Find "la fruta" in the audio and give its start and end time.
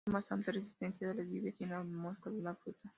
2.41-2.89